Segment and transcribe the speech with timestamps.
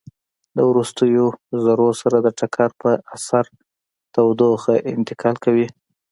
[0.55, 1.25] د وروستیو
[1.63, 3.45] ذرو سره د ټکر په اثر
[4.13, 5.67] تودوخه انتقال کوي.